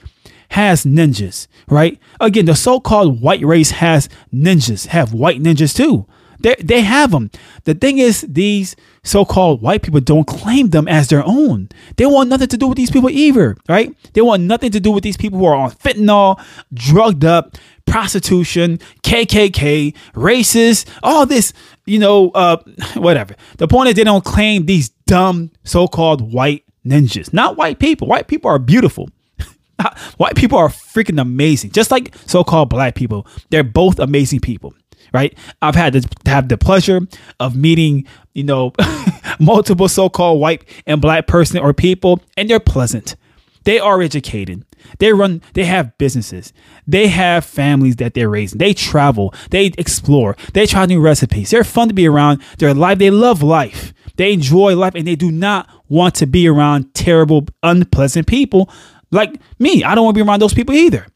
has 0.50 0.84
ninjas, 0.84 1.48
right? 1.68 1.98
Again, 2.20 2.44
the 2.44 2.54
so-called 2.54 3.20
white 3.20 3.44
race 3.44 3.72
has 3.72 4.08
ninjas, 4.32 4.86
have 4.86 5.12
white 5.12 5.42
ninjas 5.42 5.74
too. 5.76 6.06
They 6.38 6.54
they 6.62 6.82
have 6.82 7.10
them. 7.10 7.30
The 7.64 7.74
thing 7.74 7.98
is, 7.98 8.20
these 8.28 8.76
so-called 9.02 9.62
white 9.62 9.82
people 9.82 10.00
don't 10.00 10.26
claim 10.26 10.68
them 10.68 10.86
as 10.86 11.08
their 11.08 11.24
own. 11.24 11.70
They 11.96 12.06
want 12.06 12.28
nothing 12.28 12.48
to 12.48 12.56
do 12.56 12.68
with 12.68 12.76
these 12.76 12.90
people 12.90 13.10
either, 13.10 13.56
right? 13.68 13.94
They 14.12 14.20
want 14.20 14.42
nothing 14.42 14.70
to 14.72 14.80
do 14.80 14.90
with 14.90 15.02
these 15.02 15.16
people 15.16 15.38
who 15.38 15.46
are 15.46 15.56
on 15.56 15.70
fentanyl, 15.70 16.44
drugged 16.74 17.24
up, 17.24 17.56
prostitution, 17.86 18.78
KKK, 19.02 19.94
racist, 20.14 20.88
all 21.02 21.26
this, 21.26 21.52
you 21.86 21.98
know, 21.98 22.30
uh, 22.30 22.58
whatever. 22.94 23.34
The 23.58 23.68
point 23.68 23.88
is 23.88 23.94
they 23.94 24.04
don't 24.04 24.24
claim 24.24 24.66
these 24.66 24.90
dumb 25.06 25.50
so-called 25.64 26.32
white 26.32 26.64
ninjas. 26.84 27.32
Not 27.32 27.56
white 27.56 27.78
people. 27.78 28.08
White 28.08 28.28
people 28.28 28.50
are 28.50 28.58
beautiful. 28.58 29.08
white 30.16 30.36
people 30.36 30.58
are 30.58 30.68
freaking 30.68 31.20
amazing. 31.20 31.70
Just 31.70 31.90
like 31.90 32.14
so-called 32.26 32.68
black 32.68 32.94
people. 32.94 33.26
They're 33.50 33.64
both 33.64 33.98
amazing 33.98 34.40
people 34.40 34.74
right? 35.12 35.38
I've 35.62 35.74
had 35.74 35.94
to 35.94 36.06
have 36.26 36.48
the 36.48 36.58
pleasure 36.58 37.00
of 37.40 37.56
meeting, 37.56 38.06
you 38.34 38.44
know, 38.44 38.72
multiple 39.40 39.88
so-called 39.88 40.40
white 40.40 40.68
and 40.86 41.00
black 41.00 41.26
person 41.26 41.58
or 41.58 41.72
people, 41.72 42.20
and 42.36 42.50
they're 42.50 42.60
pleasant. 42.60 43.16
They 43.64 43.78
are 43.78 44.02
educated. 44.02 44.65
They 44.98 45.12
run, 45.12 45.42
they 45.54 45.64
have 45.64 45.96
businesses. 45.98 46.52
They 46.86 47.08
have 47.08 47.44
families 47.44 47.96
that 47.96 48.14
they're 48.14 48.28
raising. 48.28 48.58
They 48.58 48.74
travel. 48.74 49.34
They 49.50 49.66
explore. 49.78 50.36
They 50.52 50.66
try 50.66 50.86
new 50.86 51.00
recipes. 51.00 51.50
They're 51.50 51.64
fun 51.64 51.88
to 51.88 51.94
be 51.94 52.08
around. 52.08 52.42
They're 52.58 52.70
alive. 52.70 52.98
They 52.98 53.10
love 53.10 53.42
life. 53.42 53.92
They 54.16 54.32
enjoy 54.32 54.76
life 54.76 54.94
and 54.94 55.06
they 55.06 55.16
do 55.16 55.30
not 55.30 55.68
want 55.88 56.14
to 56.16 56.26
be 56.26 56.48
around 56.48 56.94
terrible, 56.94 57.46
unpleasant 57.62 58.26
people 58.26 58.70
like 59.10 59.40
me. 59.58 59.84
I 59.84 59.94
don't 59.94 60.04
want 60.04 60.16
to 60.16 60.24
be 60.24 60.28
around 60.28 60.40
those 60.40 60.54
people 60.54 60.74
either. 60.74 61.06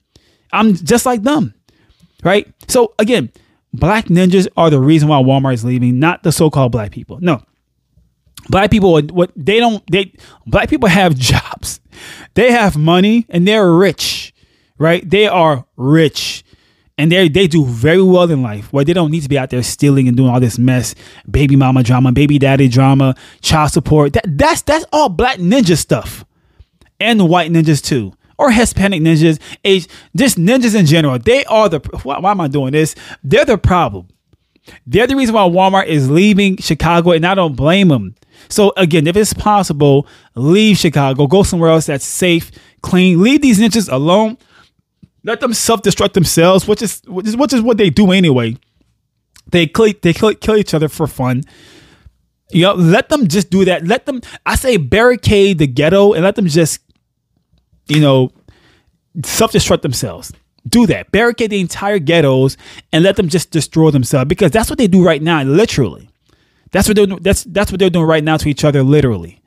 I'm 0.53 0.75
just 0.75 1.07
like 1.07 1.23
them. 1.23 1.55
Right? 2.23 2.53
So 2.69 2.95
again, 2.99 3.33
black 3.73 4.07
ninjas 4.07 4.49
are 4.57 4.69
the 4.69 4.81
reason 4.81 5.09
why 5.09 5.23
Walmart 5.23 5.55
is 5.55 5.65
leaving, 5.65 5.99
not 5.99 6.23
the 6.23 6.33
so-called 6.33 6.73
black 6.73 6.91
people. 6.91 7.19
No. 7.21 7.43
Black 8.49 8.71
people 8.71 9.01
what 9.03 9.33
they 9.37 9.61
don't 9.61 9.83
they 9.91 10.13
black 10.47 10.69
people 10.69 10.89
have 10.89 11.15
jobs. 11.33 11.81
They 12.35 12.53
have 12.53 12.77
money 12.77 13.27
and 13.29 13.47
they're 13.47 13.73
rich, 13.73 14.33
right? 14.79 15.09
They 15.09 15.27
are 15.27 15.67
rich. 15.77 16.45
And 16.97 17.11
they 17.11 17.29
they 17.29 17.47
do 17.47 17.65
very 17.65 18.03
well 18.03 18.31
in 18.31 18.43
life 18.43 18.73
where 18.73 18.85
they 18.85 18.93
don't 18.93 19.11
need 19.11 19.23
to 19.23 19.29
be 19.29 19.39
out 19.39 19.49
there 19.51 19.63
stealing 19.63 20.07
and 20.07 20.17
doing 20.17 20.29
all 20.29 20.41
this 20.41 20.59
mess, 20.59 20.95
baby 21.31 21.57
mama 21.57 21.83
drama, 21.83 22.13
baby 22.13 22.39
daddy 22.39 22.69
drama, 22.69 23.15
child 23.41 23.71
support. 23.71 24.13
That 24.13 24.25
that's 24.27 24.63
that's 24.63 24.85
all 24.93 25.09
black 25.09 25.39
ninja 25.39 25.79
stuff. 25.79 26.25
And 26.99 27.29
white 27.29 27.51
ninjas 27.51 27.83
too. 27.83 28.13
Or 28.37 28.51
Hispanic 28.51 29.01
ninjas, 29.01 29.41
age 29.65 29.89
just 30.15 30.39
ninjas 30.39 30.79
in 30.79 30.85
general. 30.85 31.19
They 31.19 31.45
are 31.47 31.71
the 31.71 31.79
why, 32.03 32.19
why 32.19 32.33
am 32.33 32.41
I 32.43 32.49
doing 32.49 32.73
this? 32.73 32.95
They're 33.25 33.47
the 33.47 33.57
problem. 33.57 34.09
They're 34.87 35.07
the 35.07 35.17
reason 35.17 35.35
why 35.35 35.43
Walmart 35.43 35.87
is 35.87 36.11
leaving 36.11 36.57
Chicago, 36.59 37.13
and 37.13 37.27
I 37.27 37.35
don't 37.35 37.57
blame 37.57 37.89
them. 37.89 38.15
So 38.49 38.73
again, 38.77 39.07
if 39.07 39.17
it's 39.17 39.35
possible, 39.35 40.07
leave 40.35 40.79
Chicago, 40.79 41.27
go 41.27 41.43
somewhere 41.43 41.71
else 41.71 41.87
that's 41.87 42.05
safe, 42.05 42.51
clean. 42.83 43.23
Leave 43.23 43.43
these 43.43 43.61
ninjas 43.61 43.93
alone. 43.93 44.39
Let 45.23 45.41
them 45.41 45.53
self-destruct 45.53 46.15
themselves, 46.15 46.67
which 46.67 46.81
is 46.83 47.03
which 47.07 47.27
is, 47.27 47.37
which 47.37 47.53
is 47.53 47.61
what 47.61 47.77
they 47.77 47.91
do 47.91 48.11
anyway. 48.11 48.57
They 49.51 49.67
kill, 49.67 49.93
they 50.01 50.13
kill, 50.13 50.35
kill 50.35 50.57
each 50.57 50.75
other 50.75 50.89
for 50.89 51.07
fun. 51.07 51.43
You 52.53 52.63
know, 52.63 52.75
let 52.75 53.09
them 53.11 53.29
just 53.29 53.51
do 53.51 53.65
that. 53.67 53.87
Let 53.87 54.07
them, 54.07 54.23
I 54.47 54.57
say, 54.57 54.77
barricade 54.77 55.59
the 55.59 55.67
ghetto 55.67 56.15
and 56.15 56.25
let 56.25 56.37
them 56.37 56.47
just, 56.47 56.81
you 57.87 58.01
know, 58.01 58.31
self-destruct 59.25 59.83
themselves. 59.83 60.33
Do 60.69 60.87
that. 60.87 61.11
Barricade 61.11 61.51
the 61.51 61.61
entire 61.61 61.99
ghettos 61.99 62.57
and 62.93 63.03
let 63.03 63.17
them 63.17 63.29
just 63.29 63.51
destroy 63.51 63.91
themselves 63.91 64.29
because 64.29 64.51
that's 64.51 64.69
what 64.69 64.79
they 64.79 64.87
do 64.87 65.05
right 65.05 65.23
now, 65.23 65.43
literally. 65.43 66.11
That's 66.71 66.87
what 66.87 66.97
they're 66.97 67.07
that's 67.07 67.45
that's 67.45 67.73
what 67.73 67.79
they're 67.79 67.91
doing 67.91 68.07
right 68.07 68.23
now 68.23 68.37
to 68.37 68.49
each 68.49 68.65
other, 68.65 68.83
literally, 68.83 69.41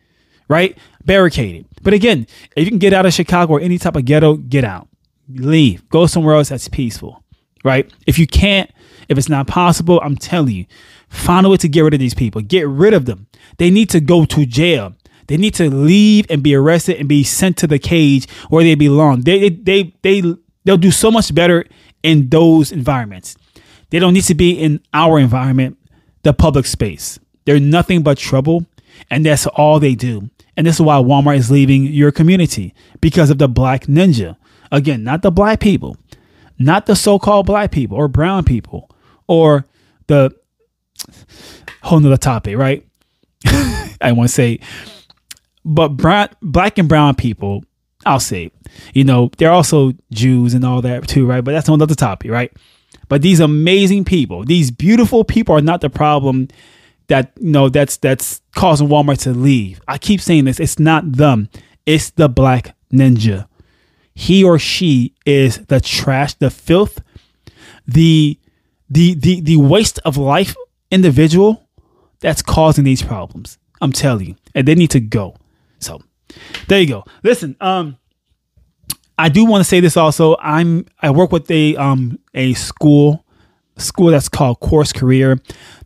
right? 0.48 0.77
Barricaded. 1.05 1.65
But 1.82 1.93
again, 1.93 2.27
if 2.55 2.65
you 2.65 2.72
can 2.72 2.79
get 2.79 2.93
out 2.93 3.05
of 3.05 3.13
Chicago 3.13 3.53
or 3.53 3.60
any 3.60 3.77
type 3.77 3.96
of 3.96 4.05
ghetto, 4.05 4.36
get 4.36 4.63
out, 4.63 4.88
leave, 5.29 5.88
go 5.89 6.05
somewhere 6.05 6.36
else 6.36 6.50
that's 6.50 6.67
peaceful, 6.67 7.24
right? 7.63 7.91
If 8.08 8.20
you 8.20 8.27
can't, 8.27 8.70
if 9.08 9.17
it's 9.17 9.29
not 9.29 9.48
possible, 9.48 10.01
I'm 10.03 10.15
telling 10.15 10.53
you, 10.53 10.65
find 11.10 11.46
a 11.46 11.50
way 11.50 11.58
to 11.58 11.70
get 11.70 11.82
rid 11.82 11.93
of 11.93 12.00
these 12.00 12.13
people. 12.13 12.41
Get 12.41 12.67
rid 12.67 12.93
of 12.93 13.05
them. 13.05 13.27
They 13.58 13.70
need 13.70 13.89
to 13.91 14.01
go 14.01 14.25
to 14.25 14.46
jail. 14.46 14.93
They 15.27 15.38
need 15.38 15.53
to 15.55 15.70
leave 15.70 16.25
and 16.29 16.43
be 16.43 16.55
arrested 16.55 16.98
and 16.98 17.08
be 17.08 17.24
sent 17.24 17.58
to 17.58 17.67
the 17.67 17.79
cage 17.79 18.29
where 18.50 18.63
they 18.63 18.75
belong. 18.75 19.22
They 19.22 19.50
they 19.50 19.50
they, 19.50 19.93
they 20.22 20.36
they'll 20.63 20.77
do 20.77 20.91
so 20.91 21.12
much 21.12 21.34
better 21.34 21.65
in 22.01 22.29
those 22.29 22.72
environments. 22.72 23.38
They 23.89 24.00
don't 24.00 24.13
need 24.13 24.24
to 24.24 24.36
be 24.36 24.51
in 24.51 24.82
our 24.93 25.20
environment 25.20 25.77
the 26.24 26.34
public 26.34 26.65
space. 26.65 27.20
They're 27.46 27.60
nothing 27.60 28.01
but 28.01 28.17
trouble, 28.17 28.65
and 29.10 29.25
that's 29.25 29.46
all 29.48 29.79
they 29.79 29.96
do. 29.96 30.29
And 30.55 30.67
this 30.67 30.75
is 30.75 30.82
why 30.82 30.96
Walmart 30.96 31.38
is 31.38 31.51
leaving 31.51 31.84
your 31.84 32.12
community 32.12 32.74
because 33.01 33.29
of 33.29 33.38
the 33.38 33.48
black 33.48 33.86
ninja. 33.86 34.38
Again, 34.72 35.03
not 35.03 35.22
the 35.22 35.32
black 35.32 35.60
people, 35.60 35.98
not 36.58 36.86
the 36.86 36.96
so 36.96 37.20
called 37.20 37.46
black 37.46 37.72
people 37.72 37.98
or 37.98 38.08
brown 38.08 38.43
people 38.43 38.89
or 39.27 39.65
the 40.08 40.36
whole 41.82 42.00
nother 42.00 42.17
topic, 42.17 42.58
right? 42.58 42.86
I 43.46 44.12
want 44.12 44.29
to 44.29 44.34
say, 44.34 44.60
but 45.65 45.89
brown, 45.89 46.29
black 46.41 46.77
and 46.77 46.89
brown 46.89 47.15
people, 47.15 47.63
I'll 48.05 48.19
say, 48.19 48.51
you 48.93 49.03
know, 49.03 49.29
they're 49.38 49.51
also 49.51 49.93
Jews 50.12 50.53
and 50.53 50.65
all 50.65 50.81
that 50.81 51.07
too, 51.07 51.25
right? 51.25 51.43
But 51.43 51.51
that's 51.51 51.69
another 51.69 51.95
topic, 51.95 52.31
right? 52.31 52.51
But 53.10 53.22
these 53.22 53.39
amazing 53.39 54.05
people, 54.05 54.43
these 54.43 54.72
beautiful 54.72 55.24
people 55.24 55.55
are 55.55 55.62
not 55.62 55.81
the 55.81 55.89
problem 55.89 56.48
that 57.07 57.33
you 57.39 57.51
know 57.51 57.69
that's 57.69 57.98
that's 57.98 58.41
causing 58.55 58.88
Walmart 58.88 59.22
to 59.24 59.31
leave. 59.31 59.81
I 59.88 59.98
keep 59.98 60.22
saying 60.22 60.45
this, 60.45 60.60
it's 60.60 60.79
not 60.79 61.12
them. 61.12 61.50
It's 61.86 62.12
the 62.12 62.29
black 62.29 62.75
ninja. 62.91 63.48
He 64.15 64.43
or 64.43 64.60
she 64.60 65.13
is 65.25 65.57
the 65.65 65.81
trash, 65.81 66.36
the 66.36 66.50
filth, 66.50 67.01
the 67.86 68.39
the 68.89 69.15
the 69.15 69.41
the 69.41 69.57
waste 69.57 70.00
of 70.05 70.17
life 70.17 70.55
individual 70.91 71.67
that's 72.19 72.41
causing 72.41 72.83
these 72.83 73.01
problems. 73.01 73.57
I'm 73.81 73.91
telling 73.91 74.27
you. 74.27 74.36
And 74.55 74.67
they 74.67 74.75
need 74.75 74.91
to 74.91 75.01
go. 75.01 75.36
So 75.79 76.01
there 76.67 76.79
you 76.79 76.87
go. 76.87 77.03
Listen, 77.23 77.55
um 77.61 77.97
I 79.17 79.29
do 79.29 79.45
want 79.45 79.61
to 79.61 79.65
say 79.65 79.79
this 79.79 79.95
also. 79.95 80.35
I'm 80.39 80.85
I 81.01 81.11
work 81.11 81.31
with 81.31 81.49
a 81.51 81.75
um 81.77 82.19
a 82.33 82.53
school 82.53 83.25
school 83.77 84.11
that's 84.11 84.29
called 84.29 84.59
Course 84.59 84.93
Career. 84.93 85.39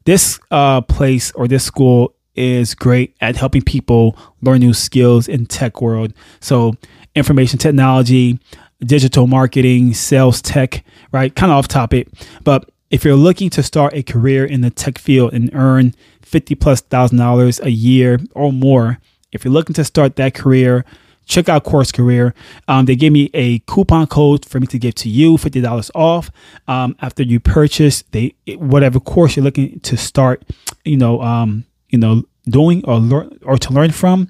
This 0.06 0.39
uh 0.51 0.82
place 0.82 1.32
or 1.32 1.48
this 1.48 1.63
school 1.63 2.13
is 2.36 2.75
great 2.75 3.16
at 3.20 3.36
helping 3.36 3.63
people 3.63 4.18
learn 4.42 4.60
new 4.60 4.74
skills 4.74 5.27
in 5.27 5.46
tech 5.46 5.82
world. 5.82 6.13
So 6.39 6.75
information 7.16 7.58
technology, 7.58 8.39
digital 8.80 9.25
marketing, 9.25 9.96
sales 9.96 10.42
tech, 10.42 10.84
right? 11.12 11.36
Kind 11.36 11.51
of 11.51 11.58
off 11.58 11.68
topic, 11.68 12.08
but 12.44 12.70
if 12.89 13.04
you're 13.04 13.16
looking 13.16 13.50
to 13.50 13.63
start 13.63 13.94
a 13.94 14.04
career 14.04 14.46
in 14.46 14.62
the 14.62 14.70
tech 14.70 14.98
field 14.98 15.34
and 15.34 15.50
earn 15.54 15.94
50 16.22 16.56
plus 16.56 16.82
thousand 16.82 17.18
dollars 17.18 17.60
a 17.60 17.72
year 17.72 18.20
or 18.34 18.54
more, 18.54 19.00
if 19.38 19.46
you're 19.46 19.53
looking 19.53 19.75
to 19.75 19.84
start 19.84 20.15
that 20.15 20.34
career, 20.34 20.84
check 21.27 21.48
out 21.48 21.63
Course 21.63 21.91
Career. 21.91 22.34
Um, 22.67 22.86
they 22.86 22.96
gave 22.96 23.12
me 23.12 23.29
a 23.36 23.60
coupon 23.60 24.08
code 24.08 24.46
for 24.46 24.60
me 24.60 24.65
to 24.67 24.79
give 24.79 24.96
to 24.96 25.10
you, 25.10 25.38
fifty 25.38 25.62
dollars 25.62 25.91
off. 25.94 26.32
Um, 26.67 26.96
after 27.01 27.22
you 27.22 27.39
purchase 27.39 28.03
they 28.12 28.34
whatever 28.56 29.00
course 29.00 29.36
you're 29.36 29.44
looking 29.46 29.79
to 29.82 29.96
start, 29.96 30.44
you 30.84 30.98
know, 30.98 31.22
um, 31.22 31.65
you 31.89 32.00
know, 32.00 32.24
doing 32.50 32.84
or 32.86 32.98
learn 32.98 33.38
or 33.44 33.58
to 33.60 33.74
learn 33.74 33.91
from. 33.91 34.29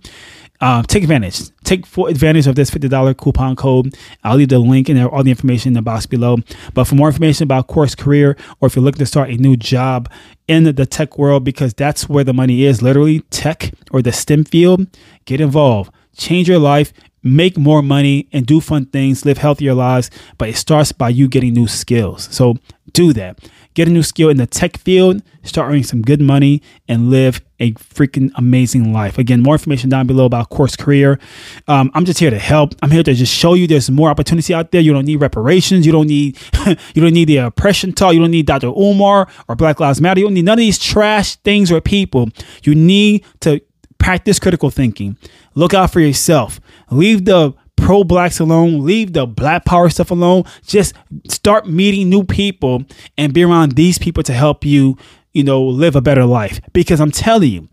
Uh, 0.60 0.82
take 0.84 1.04
advantage. 1.04 1.50
Take 1.64 1.86
full 1.86 2.08
advantage 2.08 2.48
of 2.48 2.56
this 2.56 2.72
$50 2.72 3.16
coupon 3.18 3.56
code. 3.56 3.96
I'll 4.24 4.38
leave 4.38 4.50
the 4.50 4.60
link 4.60 4.90
and 4.90 5.00
all 5.08 5.24
the 5.24 5.30
information 5.30 5.70
in 5.70 5.74
the 5.74 5.82
box 5.82 6.06
below. 6.06 6.38
But 6.74 6.86
for 6.86 6.96
more 6.96 7.08
information 7.08 7.44
about 7.44 7.68
Course 7.68 7.94
Career, 7.94 8.36
or 8.60 8.68
if 8.68 8.76
you're 8.76 8.84
looking 8.84 9.00
to 9.00 9.06
start 9.06 9.30
a 9.30 9.38
new 9.38 9.56
job 9.56 10.10
in 10.48 10.64
the 10.64 10.86
tech 10.86 11.18
world, 11.18 11.44
because 11.44 11.74
that's 11.74 12.10
where 12.10 12.24
the 12.24 12.34
money 12.34 12.64
is 12.64 12.82
literally 12.82 13.20
tech 13.30 13.72
or 13.92 14.02
the 14.02 14.12
STEM 14.12 14.46
field, 14.46 14.88
get 15.26 15.40
involved 15.42 15.92
change 16.18 16.50
your 16.50 16.60
life, 16.60 16.92
make 17.24 17.58
more 17.58 17.82
money, 17.82 18.28
and 18.34 18.46
do 18.46 18.60
fun 18.60 18.86
things, 18.88 19.26
live 19.26 19.38
healthier 19.38 19.74
lives. 19.74 20.10
But 20.38 20.50
it 20.50 20.58
starts 20.58 20.92
by 20.92 21.10
you 21.10 21.28
getting 21.28 21.54
new 21.54 21.68
skills. 21.68 22.28
So 22.32 22.58
do 22.92 23.14
that. 23.14 23.40
Get 23.78 23.88
a 23.88 23.92
new 23.92 24.02
skill 24.02 24.30
in 24.30 24.38
the 24.38 24.48
tech 24.48 24.76
field, 24.80 25.22
start 25.44 25.70
earning 25.70 25.84
some 25.84 26.02
good 26.02 26.20
money, 26.20 26.64
and 26.88 27.12
live 27.12 27.42
a 27.60 27.74
freaking 27.74 28.32
amazing 28.34 28.92
life. 28.92 29.20
Again, 29.20 29.44
more 29.44 29.54
information 29.54 29.88
down 29.88 30.08
below 30.08 30.26
about 30.26 30.50
Course 30.50 30.76
Career. 30.76 31.20
Um, 31.68 31.92
I'm 31.94 32.04
just 32.04 32.18
here 32.18 32.32
to 32.32 32.40
help. 32.40 32.74
I'm 32.82 32.90
here 32.90 33.04
to 33.04 33.14
just 33.14 33.32
show 33.32 33.54
you 33.54 33.68
there's 33.68 33.92
more 33.92 34.10
opportunity 34.10 34.52
out 34.52 34.72
there. 34.72 34.82
You 34.82 34.94
don't 34.94 35.06
need 35.06 35.18
reparations. 35.18 35.86
You 35.86 35.92
don't 35.92 36.08
need 36.08 36.40
you 36.66 37.04
don't 37.04 37.14
need 37.14 37.26
the 37.26 37.38
oppression 37.38 37.94
talk. 37.94 38.16
You 38.16 38.20
don't 38.20 38.32
need 38.32 38.48
Dr. 38.48 38.70
Umar 38.76 39.28
or 39.48 39.56
Black 39.56 39.80
Lives 39.80 40.02
Matter. 40.02 40.22
You 40.22 40.26
don't 40.26 40.34
need 40.34 40.46
none 40.46 40.58
of 40.58 40.58
these 40.58 40.80
trash 40.80 41.36
things 41.36 41.72
or 41.72 41.80
people. 41.80 42.30
You 42.64 42.74
need 42.74 43.26
to 43.42 43.62
practice 44.00 44.40
critical 44.40 44.72
thinking. 44.72 45.20
Look 45.54 45.76
out 45.76 45.92
for 45.92 46.00
yourself. 46.00 46.60
Leave 46.90 47.26
the 47.26 47.54
pro 47.78 48.04
blacks 48.04 48.40
alone. 48.40 48.86
Leave 48.86 49.14
the 49.14 49.26
black 49.26 49.64
power 49.64 49.90
stuff 49.90 50.12
alone. 50.12 50.44
Just 50.66 50.94
start 51.30 51.68
meeting 51.68 52.10
new 52.10 52.24
people 52.24 52.84
and 53.18 53.34
be 53.34 53.44
around 53.44 53.74
these 53.74 53.98
people 53.98 54.24
to 54.24 54.34
help 54.34 54.66
you, 54.66 54.98
you 55.32 55.44
know, 55.44 55.64
live 55.64 55.96
a 55.96 56.02
better 56.02 56.26
life. 56.26 56.60
Because 56.74 57.00
I'm 57.00 57.12
telling 57.12 57.52
you, 57.52 57.70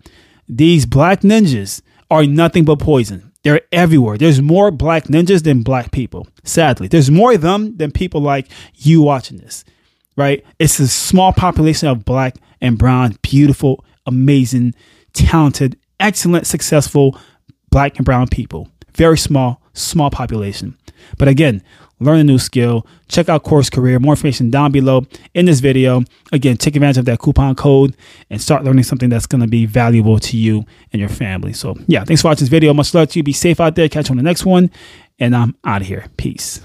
these 0.49 0.87
black 0.87 1.23
ninjas 1.23 1.83
are 2.11 2.25
nothing 2.25 2.65
but 2.65 2.79
poison. 2.79 3.33
They're 3.43 3.63
everywhere. 3.73 4.17
There's 4.17 4.41
more 4.41 4.71
black 4.71 5.05
ninjas 5.05 5.43
than 5.43 5.63
black 5.63 5.91
people. 5.91 6.27
Sadly, 6.45 6.89
there's 6.89 7.11
more 7.11 7.35
of 7.35 7.43
them 7.43 7.77
than 7.77 7.91
people 7.91 8.21
like 8.21 8.49
you 8.75 9.03
watching 9.03 9.39
this, 9.39 9.65
right? 10.17 10.45
It's 10.59 10.79
a 10.79 10.89
small 10.89 11.33
population 11.33 11.89
of 11.89 12.05
black 12.05 12.37
and 12.61 12.79
brown, 12.79 13.19
beautiful, 13.21 13.85
amazing, 14.07 14.75
talented, 15.13 15.79
excellent, 16.01 16.47
successful 16.47 17.19
black 17.71 17.97
and 17.97 18.05
brown 18.05 18.29
people. 18.29 18.69
Very 18.95 19.19
small, 19.19 19.61
small 19.75 20.11
population. 20.11 20.77
But 21.19 21.29
again, 21.29 21.63
learn 22.01 22.21
a 22.21 22.25
new 22.25 22.39
skill. 22.39 22.87
Check 23.09 23.29
out 23.29 23.43
Course 23.43 23.69
Career. 23.69 23.99
More 23.99 24.15
information 24.15 24.51
down 24.51 24.73
below 24.73 25.07
in 25.35 25.47
this 25.47 25.61
video. 25.61 26.03
Again, 26.33 26.57
take 26.57 26.77
advantage 26.77 26.99
of 26.99 27.05
that 27.05 27.19
coupon 27.19 27.55
code 27.55 27.97
and 28.31 28.41
start 28.41 28.65
learning 28.65 28.85
something 28.85 29.11
that's 29.11 29.27
going 29.27 29.43
to 29.43 29.47
be 29.47 29.67
valuable 29.67 30.19
to 30.21 30.37
you 30.37 30.65
and 30.93 31.01
your 31.01 31.09
family. 31.09 31.53
So, 31.53 31.77
yeah, 31.87 32.05
thanks 32.05 32.23
for 32.23 32.29
watching 32.29 32.45
this 32.45 32.49
video. 32.49 32.73
Much 32.73 32.95
love 32.95 33.09
to 33.11 33.19
you. 33.19 33.23
Be 33.23 33.33
safe 33.33 33.61
out 33.61 33.75
there. 33.75 33.89
Catch 33.89 34.09
you 34.09 34.15
on 34.15 34.17
the 34.17 34.23
next 34.23 34.45
one. 34.47 34.71
And 35.19 35.37
I'm 35.37 35.57
out 35.65 35.83
of 35.83 35.87
here. 35.87 36.07
Peace. 36.17 36.61